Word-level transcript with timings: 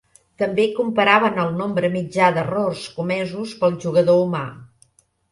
També 0.41 0.63
comparaven 0.77 1.35
el 1.43 1.51
nombre 1.57 1.91
mitjà 1.95 2.29
d'errors 2.37 2.85
comesos 2.95 3.53
pel 3.59 3.77
jugador 3.83 4.23
humà. 4.23 4.41